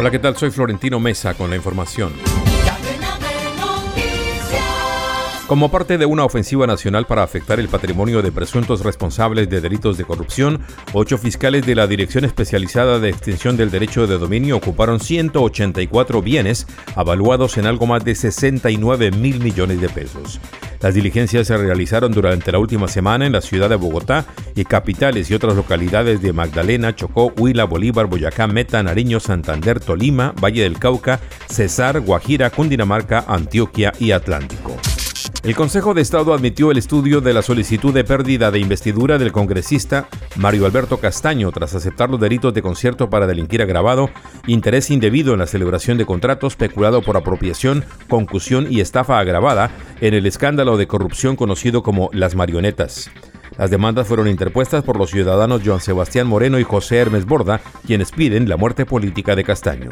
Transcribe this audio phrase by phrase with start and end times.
[0.00, 0.34] Hola, ¿qué tal?
[0.34, 2.14] Soy Florentino Mesa con la información.
[5.46, 9.98] Como parte de una ofensiva nacional para afectar el patrimonio de presuntos responsables de delitos
[9.98, 10.62] de corrupción,
[10.94, 16.66] ocho fiscales de la Dirección Especializada de Extensión del Derecho de Dominio ocuparon 184 bienes
[16.96, 20.40] avaluados en algo más de 69 mil millones de pesos.
[20.80, 24.24] Las diligencias se realizaron durante la última semana en la ciudad de Bogotá
[24.54, 30.34] y capitales y otras localidades de Magdalena, Chocó, Huila, Bolívar, Boyacá, Meta, Nariño, Santander, Tolima,
[30.42, 34.59] Valle del Cauca, Cesar, Guajira, Cundinamarca, Antioquia y Atlántico.
[35.42, 39.32] El Consejo de Estado admitió el estudio de la solicitud de pérdida de investidura del
[39.32, 44.10] congresista Mario Alberto Castaño tras aceptar los delitos de concierto para delinquir agravado,
[44.46, 49.70] interés indebido en la celebración de contratos, peculado por apropiación, concusión y estafa agravada
[50.02, 53.10] en el escándalo de corrupción conocido como las marionetas.
[53.58, 58.10] Las demandas fueron interpuestas por los ciudadanos Joan Sebastián Moreno y José Hermes Borda, quienes
[58.10, 59.90] piden la muerte política de Castaño.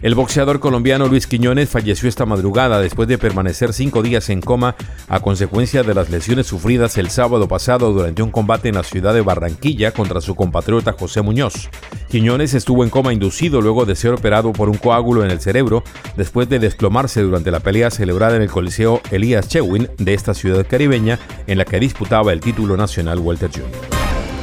[0.00, 4.76] El boxeador colombiano Luis Quiñones falleció esta madrugada después de permanecer cinco días en coma
[5.08, 9.12] a consecuencia de las lesiones sufridas el sábado pasado durante un combate en la ciudad
[9.12, 11.68] de Barranquilla contra su compatriota José Muñoz.
[12.08, 15.84] Quiñones estuvo en coma inducido luego de ser operado por un coágulo en el cerebro
[16.16, 20.66] después de desplomarse durante la pelea celebrada en el Coliseo Elías Chewin de esta ciudad
[20.66, 23.68] caribeña en la que disputaba el título nacional Walter Jr.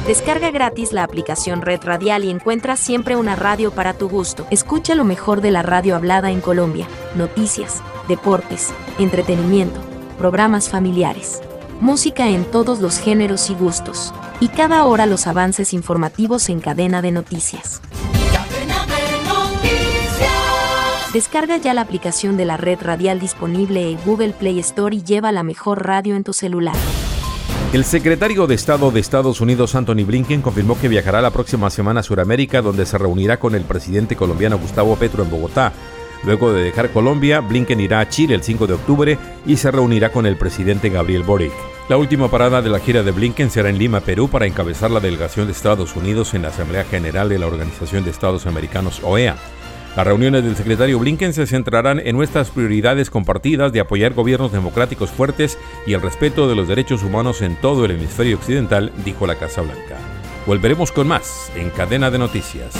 [0.06, 4.46] Descarga gratis la aplicación Red Radial y encuentra siempre una radio para tu gusto.
[4.52, 6.86] Escucha lo mejor de la radio hablada en Colombia,
[7.16, 9.80] noticias, deportes, entretenimiento,
[10.18, 11.40] programas familiares,
[11.80, 17.02] música en todos los géneros y gustos, y cada hora los avances informativos en cadena
[17.02, 17.80] de noticias.
[21.12, 25.32] Descarga ya la aplicación de la red radial disponible en Google Play Store y lleva
[25.32, 26.76] la mejor radio en tu celular.
[27.72, 32.00] El secretario de Estado de Estados Unidos, Anthony Blinken, confirmó que viajará la próxima semana
[32.00, 35.72] a Sudamérica, donde se reunirá con el presidente colombiano Gustavo Petro en Bogotá.
[36.24, 40.12] Luego de dejar Colombia, Blinken irá a Chile el 5 de octubre y se reunirá
[40.12, 41.52] con el presidente Gabriel Boric.
[41.88, 44.98] La última parada de la gira de Blinken será en Lima, Perú, para encabezar la
[44.98, 49.36] delegación de Estados Unidos en la Asamblea General de la Organización de Estados Americanos, OEA.
[49.94, 55.10] Las reuniones del secretario Blinken se centrarán en nuestras prioridades compartidas de apoyar gobiernos democráticos
[55.10, 59.36] fuertes y el respeto de los derechos humanos en todo el hemisferio occidental, dijo la
[59.36, 59.96] Casa Blanca.
[60.44, 62.74] Volveremos con más en Cadena de Noticias.